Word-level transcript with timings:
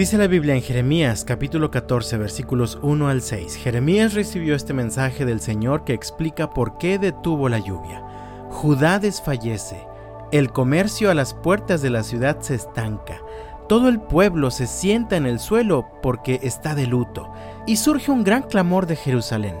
Dice 0.00 0.16
la 0.16 0.28
Biblia 0.28 0.54
en 0.54 0.62
Jeremías 0.62 1.26
capítulo 1.26 1.70
14 1.70 2.16
versículos 2.16 2.78
1 2.80 3.08
al 3.08 3.20
6. 3.20 3.56
Jeremías 3.56 4.14
recibió 4.14 4.54
este 4.54 4.72
mensaje 4.72 5.26
del 5.26 5.40
Señor 5.40 5.84
que 5.84 5.92
explica 5.92 6.54
por 6.54 6.78
qué 6.78 6.98
detuvo 6.98 7.50
la 7.50 7.58
lluvia. 7.58 8.02
Judá 8.48 8.98
desfallece, 8.98 9.86
el 10.32 10.52
comercio 10.52 11.10
a 11.10 11.14
las 11.14 11.34
puertas 11.34 11.82
de 11.82 11.90
la 11.90 12.02
ciudad 12.02 12.40
se 12.40 12.54
estanca, 12.54 13.20
todo 13.68 13.90
el 13.90 14.00
pueblo 14.00 14.50
se 14.50 14.66
sienta 14.66 15.18
en 15.18 15.26
el 15.26 15.38
suelo 15.38 15.86
porque 16.00 16.40
está 16.42 16.74
de 16.74 16.86
luto, 16.86 17.30
y 17.66 17.76
surge 17.76 18.10
un 18.10 18.24
gran 18.24 18.44
clamor 18.44 18.86
de 18.86 18.96
Jerusalén. 18.96 19.56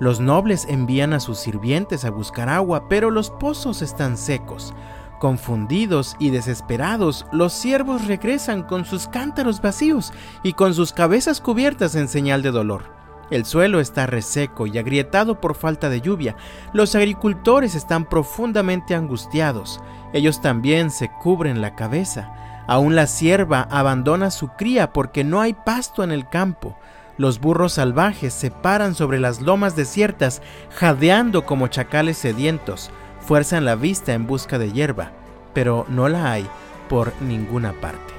Los 0.00 0.18
nobles 0.18 0.66
envían 0.68 1.12
a 1.12 1.20
sus 1.20 1.38
sirvientes 1.38 2.04
a 2.04 2.10
buscar 2.10 2.48
agua, 2.48 2.88
pero 2.88 3.12
los 3.12 3.30
pozos 3.30 3.80
están 3.80 4.18
secos. 4.18 4.74
Confundidos 5.18 6.16
y 6.18 6.30
desesperados, 6.30 7.26
los 7.32 7.52
siervos 7.52 8.06
regresan 8.06 8.62
con 8.62 8.84
sus 8.84 9.06
cántaros 9.08 9.62
vacíos 9.62 10.12
y 10.42 10.52
con 10.54 10.74
sus 10.74 10.92
cabezas 10.92 11.40
cubiertas 11.40 11.94
en 11.94 12.08
señal 12.08 12.42
de 12.42 12.50
dolor. 12.50 12.92
El 13.30 13.46
suelo 13.46 13.80
está 13.80 14.06
reseco 14.06 14.66
y 14.66 14.76
agrietado 14.76 15.40
por 15.40 15.54
falta 15.54 15.88
de 15.88 16.00
lluvia. 16.00 16.36
Los 16.72 16.94
agricultores 16.94 17.74
están 17.74 18.04
profundamente 18.04 18.94
angustiados. 18.94 19.80
Ellos 20.12 20.42
también 20.42 20.90
se 20.90 21.10
cubren 21.10 21.62
la 21.62 21.74
cabeza. 21.74 22.34
Aún 22.66 22.94
la 22.94 23.06
sierva 23.06 23.66
abandona 23.70 24.30
su 24.30 24.48
cría 24.48 24.92
porque 24.92 25.24
no 25.24 25.40
hay 25.40 25.54
pasto 25.54 26.04
en 26.04 26.12
el 26.12 26.28
campo. 26.28 26.76
Los 27.16 27.40
burros 27.40 27.74
salvajes 27.74 28.34
se 28.34 28.50
paran 28.50 28.94
sobre 28.94 29.20
las 29.20 29.40
lomas 29.40 29.76
desiertas, 29.76 30.42
jadeando 30.70 31.46
como 31.46 31.68
chacales 31.68 32.18
sedientos 32.18 32.90
fuerzan 33.26 33.64
la 33.64 33.76
vista 33.76 34.12
en 34.12 34.26
busca 34.26 34.58
de 34.58 34.72
hierba, 34.72 35.12
pero 35.52 35.86
no 35.88 36.08
la 36.08 36.32
hay 36.32 36.46
por 36.88 37.12
ninguna 37.22 37.72
parte. 37.80 38.14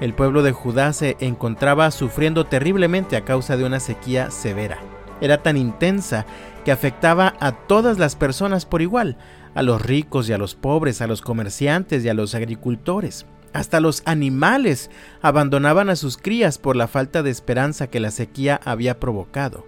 El 0.00 0.12
pueblo 0.12 0.42
de 0.42 0.52
Judá 0.52 0.92
se 0.92 1.16
encontraba 1.20 1.90
sufriendo 1.90 2.46
terriblemente 2.46 3.16
a 3.16 3.24
causa 3.24 3.56
de 3.56 3.64
una 3.64 3.80
sequía 3.80 4.30
severa. 4.30 4.78
Era 5.20 5.42
tan 5.42 5.56
intensa 5.56 6.26
que 6.64 6.72
afectaba 6.72 7.34
a 7.40 7.52
todas 7.52 7.98
las 7.98 8.16
personas 8.16 8.66
por 8.66 8.82
igual, 8.82 9.16
a 9.54 9.62
los 9.62 9.80
ricos 9.80 10.28
y 10.28 10.32
a 10.32 10.38
los 10.38 10.54
pobres, 10.54 11.00
a 11.00 11.06
los 11.06 11.22
comerciantes 11.22 12.04
y 12.04 12.08
a 12.08 12.14
los 12.14 12.34
agricultores. 12.34 13.26
Hasta 13.52 13.78
los 13.78 14.02
animales 14.04 14.90
abandonaban 15.22 15.88
a 15.88 15.96
sus 15.96 16.16
crías 16.18 16.58
por 16.58 16.74
la 16.74 16.88
falta 16.88 17.22
de 17.22 17.30
esperanza 17.30 17.86
que 17.86 18.00
la 18.00 18.10
sequía 18.10 18.60
había 18.64 18.98
provocado. 18.98 19.66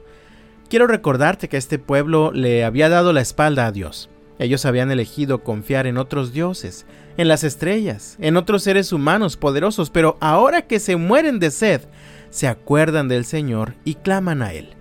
Quiero 0.68 0.88
recordarte 0.88 1.48
que 1.48 1.56
este 1.56 1.78
pueblo 1.78 2.32
le 2.32 2.64
había 2.64 2.88
dado 2.88 3.12
la 3.12 3.20
espalda 3.20 3.66
a 3.66 3.72
Dios. 3.72 4.10
Ellos 4.38 4.66
habían 4.66 4.90
elegido 4.90 5.42
confiar 5.42 5.86
en 5.86 5.96
otros 5.96 6.32
dioses, 6.32 6.84
en 7.16 7.28
las 7.28 7.42
estrellas, 7.42 8.16
en 8.20 8.36
otros 8.36 8.62
seres 8.62 8.92
humanos 8.92 9.36
poderosos, 9.36 9.90
pero 9.90 10.18
ahora 10.20 10.62
que 10.62 10.78
se 10.78 10.96
mueren 10.96 11.38
de 11.38 11.50
sed, 11.50 11.82
se 12.30 12.46
acuerdan 12.46 13.08
del 13.08 13.24
Señor 13.24 13.74
y 13.84 13.94
claman 13.94 14.42
a 14.42 14.52
Él. 14.52 14.74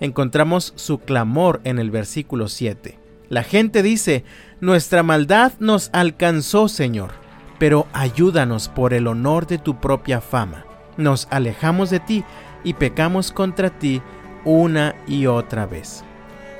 Encontramos 0.00 0.72
su 0.76 0.98
clamor 0.98 1.60
en 1.64 1.78
el 1.78 1.90
versículo 1.90 2.48
7. 2.48 2.98
La 3.28 3.44
gente 3.44 3.82
dice, 3.82 4.24
Nuestra 4.60 5.02
maldad 5.02 5.52
nos 5.60 5.90
alcanzó, 5.92 6.68
Señor, 6.68 7.12
pero 7.58 7.86
ayúdanos 7.92 8.68
por 8.68 8.92
el 8.92 9.06
honor 9.06 9.46
de 9.46 9.58
tu 9.58 9.80
propia 9.80 10.20
fama. 10.20 10.64
Nos 10.96 11.28
alejamos 11.30 11.90
de 11.90 12.00
ti 12.00 12.24
y 12.64 12.74
pecamos 12.74 13.30
contra 13.30 13.70
ti 13.70 14.02
una 14.44 14.96
y 15.06 15.26
otra 15.26 15.66
vez 15.66 16.04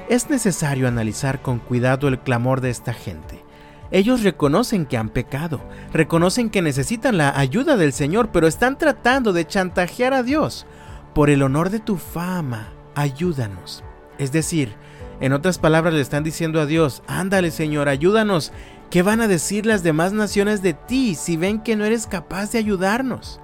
es 0.09 0.31
necesario 0.31 0.89
analizar 0.89 1.43
con 1.43 1.59
cuidado 1.59 2.09
el 2.09 2.19
clamor 2.19 2.61
de 2.61 2.71
esta 2.71 2.93
gente. 2.93 3.45
Ellos 3.91 4.23
reconocen 4.23 4.87
que 4.87 4.97
han 4.97 5.11
pecado, 5.11 5.61
reconocen 5.93 6.51
que 6.51 6.63
necesitan 6.63 7.17
la 7.17 7.39
ayuda 7.39 7.77
del 7.77 7.93
Señor, 7.93 8.31
pero 8.33 8.47
están 8.47 8.79
tratando 8.79 9.33
de 9.33 9.47
chantajear 9.47 10.13
a 10.13 10.23
Dios. 10.23 10.67
Por 11.15 11.31
el 11.31 11.43
honor 11.43 11.71
de 11.71 11.79
tu 11.79 11.97
fama, 11.97 12.73
ayúdanos. 12.95 13.85
Es 14.19 14.33
decir, 14.33 14.75
en 15.21 15.33
otras 15.33 15.59
palabras 15.59 15.95
le 15.95 16.01
están 16.01 16.25
diciendo 16.25 16.61
a 16.61 16.67
Dios, 16.67 17.03
ándale 17.07 17.51
Señor, 17.51 17.89
ayúdanos. 17.89 18.53
¿Qué 18.91 19.03
van 19.03 19.21
a 19.21 19.29
decir 19.29 19.67
las 19.67 19.83
demás 19.83 20.13
naciones 20.13 20.63
de 20.63 20.75
ti 20.75 21.15
si 21.15 21.37
ven 21.37 21.61
que 21.61 21.77
no 21.77 21.85
eres 21.85 22.07
capaz 22.07 22.53
de 22.53 22.59
ayudarnos? 22.59 23.41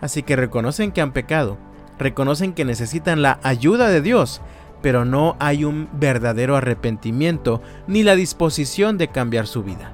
Así 0.00 0.22
que 0.22 0.36
reconocen 0.36 0.92
que 0.92 1.00
han 1.00 1.12
pecado, 1.12 1.58
reconocen 1.98 2.52
que 2.52 2.64
necesitan 2.64 3.22
la 3.22 3.38
ayuda 3.42 3.88
de 3.88 4.00
Dios, 4.00 4.40
pero 4.82 5.04
no 5.04 5.36
hay 5.38 5.64
un 5.64 5.88
verdadero 5.92 6.56
arrepentimiento 6.56 7.62
ni 7.86 8.02
la 8.02 8.16
disposición 8.16 8.98
de 8.98 9.08
cambiar 9.08 9.46
su 9.46 9.62
vida. 9.62 9.92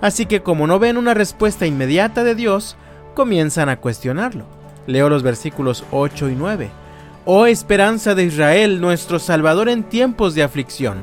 Así 0.00 0.26
que 0.26 0.42
como 0.42 0.66
no 0.66 0.78
ven 0.78 0.96
una 0.96 1.14
respuesta 1.14 1.66
inmediata 1.66 2.22
de 2.22 2.34
Dios, 2.34 2.76
comienzan 3.14 3.68
a 3.68 3.78
cuestionarlo. 3.80 4.44
Leo 4.86 5.08
los 5.08 5.22
versículos 5.22 5.84
8 5.90 6.30
y 6.30 6.34
9. 6.34 6.70
Oh 7.26 7.46
esperanza 7.46 8.14
de 8.14 8.24
Israel, 8.24 8.80
nuestro 8.80 9.18
Salvador 9.18 9.68
en 9.68 9.82
tiempos 9.84 10.34
de 10.34 10.42
aflicción, 10.42 10.98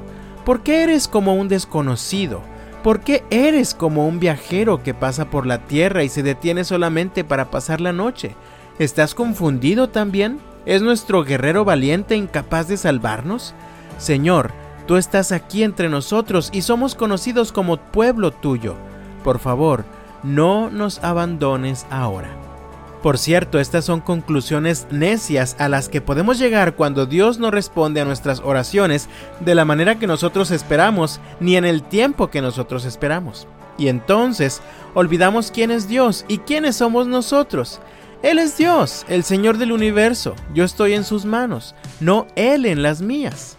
¿por 0.45 0.61
qué 0.61 0.84
eres 0.84 1.07
como 1.07 1.35
un 1.35 1.47
desconocido? 1.47 2.41
¿Por 2.84 3.01
qué 3.01 3.23
eres 3.29 3.73
como 3.73 4.07
un 4.07 4.19
viajero 4.19 4.81
que 4.81 4.94
pasa 4.94 5.29
por 5.29 5.45
la 5.45 5.66
tierra 5.66 6.03
y 6.03 6.09
se 6.09 6.23
detiene 6.23 6.63
solamente 6.63 7.23
para 7.23 7.51
pasar 7.51 7.81
la 7.81 7.94
noche? 7.94 8.35
¿Estás 8.79 9.13
confundido 9.13 9.89
también? 9.89 10.39
¿Es 10.67 10.81
nuestro 10.81 11.23
guerrero 11.23 11.63
valiente 11.63 12.17
incapaz 12.17 12.67
de 12.67 12.75
salvarnos? 12.75 13.55
Señor, 14.00 14.51
tú 14.85 14.97
estás 14.97 15.31
aquí 15.31 15.63
entre 15.63 15.88
nosotros 15.88 16.50
y 16.51 16.61
somos 16.61 16.94
conocidos 16.94 17.53
como 17.53 17.78
pueblo 17.78 18.31
tuyo. 18.31 18.75
Por 19.23 19.39
favor, 19.39 19.85
no 20.23 20.69
nos 20.69 21.01
abandones 21.05 21.88
ahora. 21.89 22.28
Por 23.01 23.17
cierto, 23.17 23.61
estas 23.61 23.85
son 23.85 24.01
conclusiones 24.01 24.88
necias 24.91 25.55
a 25.57 25.69
las 25.69 25.88
que 25.88 26.01
podemos 26.01 26.38
llegar 26.38 26.75
cuando 26.75 27.05
Dios 27.05 27.39
no 27.39 27.49
responde 27.49 28.01
a 28.01 28.05
nuestras 28.05 28.41
oraciones 28.41 29.07
de 29.39 29.55
la 29.55 29.63
manera 29.63 29.99
que 29.99 30.07
nosotros 30.07 30.51
esperamos, 30.51 31.22
ni 31.39 31.55
en 31.55 31.63
el 31.63 31.81
tiempo 31.81 32.28
que 32.28 32.41
nosotros 32.41 32.84
esperamos. 32.84 33.47
Y 33.78 33.88
entonces 33.88 34.61
olvidamos 34.95 35.49
quién 35.49 35.72
es 35.72 35.88
Dios 35.88 36.25
y 36.28 36.39
quiénes 36.39 36.75
somos 36.75 37.07
nosotros. 37.07 37.79
Él 38.23 38.39
es 38.39 38.57
Dios, 38.57 39.05
el 39.09 39.23
Señor 39.23 39.59
del 39.59 39.72
universo. 39.72 40.35
Yo 40.53 40.63
estoy 40.63 40.94
en 40.94 41.03
sus 41.03 41.25
manos, 41.25 41.75
no 42.00 42.25
Él 42.35 42.66
en 42.66 42.81
las 42.81 43.01
mías. 43.01 43.57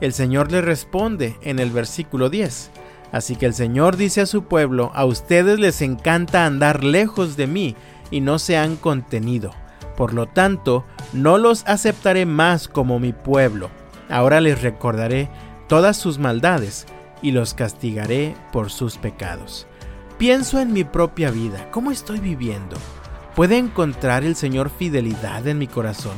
El 0.00 0.14
Señor 0.14 0.50
le 0.50 0.62
responde 0.62 1.36
en 1.42 1.58
el 1.58 1.70
versículo 1.70 2.30
10. 2.30 2.70
Así 3.12 3.36
que 3.36 3.46
el 3.46 3.54
Señor 3.54 3.96
dice 3.96 4.22
a 4.22 4.26
su 4.26 4.44
pueblo, 4.44 4.90
a 4.94 5.04
ustedes 5.04 5.58
les 5.58 5.82
encanta 5.82 6.46
andar 6.46 6.84
lejos 6.84 7.36
de 7.36 7.46
mí 7.46 7.76
y 8.10 8.20
no 8.20 8.38
se 8.38 8.56
han 8.56 8.76
contenido. 8.76 9.52
Por 9.96 10.14
lo 10.14 10.26
tanto, 10.26 10.86
no 11.12 11.36
los 11.36 11.64
aceptaré 11.66 12.24
más 12.24 12.66
como 12.66 12.98
mi 12.98 13.12
pueblo. 13.12 13.70
Ahora 14.08 14.40
les 14.40 14.62
recordaré 14.62 15.28
todas 15.68 15.98
sus 15.98 16.18
maldades 16.18 16.86
y 17.20 17.32
los 17.32 17.52
castigaré 17.52 18.34
por 18.52 18.70
sus 18.70 18.96
pecados. 18.96 19.66
Pienso 20.16 20.60
en 20.60 20.72
mi 20.72 20.84
propia 20.84 21.30
vida, 21.30 21.70
¿cómo 21.70 21.90
estoy 21.90 22.20
viviendo? 22.20 22.76
¿Puede 23.38 23.56
encontrar 23.56 24.24
el 24.24 24.34
Señor 24.34 24.68
fidelidad 24.68 25.46
en 25.46 25.58
mi 25.58 25.68
corazón? 25.68 26.16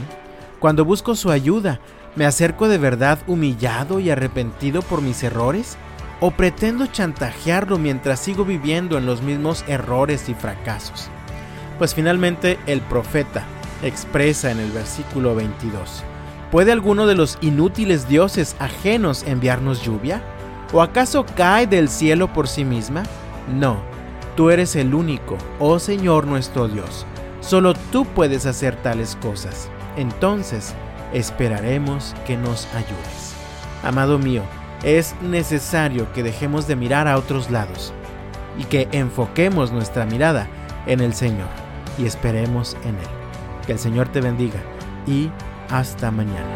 Cuando 0.58 0.86
busco 0.86 1.14
su 1.14 1.30
ayuda, 1.30 1.78
¿me 2.16 2.24
acerco 2.24 2.66
de 2.66 2.78
verdad 2.78 3.18
humillado 3.26 4.00
y 4.00 4.08
arrepentido 4.08 4.80
por 4.80 5.02
mis 5.02 5.22
errores? 5.22 5.76
¿O 6.20 6.30
pretendo 6.30 6.86
chantajearlo 6.86 7.76
mientras 7.76 8.20
sigo 8.20 8.46
viviendo 8.46 8.96
en 8.96 9.04
los 9.04 9.20
mismos 9.20 9.66
errores 9.68 10.30
y 10.30 10.34
fracasos? 10.34 11.10
Pues 11.76 11.94
finalmente 11.94 12.58
el 12.66 12.80
profeta 12.80 13.44
expresa 13.82 14.50
en 14.50 14.58
el 14.58 14.70
versículo 14.70 15.34
22, 15.34 16.02
¿puede 16.50 16.72
alguno 16.72 17.06
de 17.06 17.16
los 17.16 17.36
inútiles 17.42 18.08
dioses 18.08 18.56
ajenos 18.60 19.24
enviarnos 19.24 19.82
lluvia? 19.82 20.22
¿O 20.72 20.80
acaso 20.80 21.26
cae 21.36 21.66
del 21.66 21.90
cielo 21.90 22.32
por 22.32 22.48
sí 22.48 22.64
misma? 22.64 23.02
No, 23.46 23.82
tú 24.36 24.50
eres 24.50 24.76
el 24.76 24.94
único, 24.94 25.36
oh 25.58 25.78
Señor 25.78 26.26
nuestro 26.26 26.68
Dios 26.68 27.06
Solo 27.40 27.74
tú 27.74 28.04
puedes 28.04 28.46
hacer 28.46 28.76
tales 28.76 29.16
cosas. 29.16 29.70
Entonces, 29.96 30.74
esperaremos 31.12 32.14
que 32.26 32.36
nos 32.36 32.66
ayudes. 32.74 33.34
Amado 33.82 34.18
mío, 34.18 34.42
es 34.82 35.14
necesario 35.22 36.12
que 36.12 36.22
dejemos 36.22 36.66
de 36.66 36.76
mirar 36.76 37.08
a 37.08 37.16
otros 37.16 37.50
lados 37.50 37.92
y 38.58 38.64
que 38.64 38.88
enfoquemos 38.92 39.72
nuestra 39.72 40.04
mirada 40.04 40.46
en 40.86 41.00
el 41.00 41.14
Señor 41.14 41.48
y 41.98 42.04
esperemos 42.06 42.76
en 42.84 42.96
Él. 42.96 43.66
Que 43.66 43.72
el 43.72 43.78
Señor 43.78 44.08
te 44.08 44.20
bendiga 44.20 44.60
y 45.06 45.30
hasta 45.70 46.10
mañana. 46.10 46.54